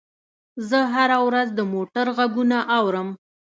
[0.69, 3.09] زه هره ورځ د موټر غږونه اورم.